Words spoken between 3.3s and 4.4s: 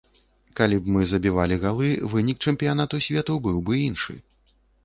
быў бы іншы.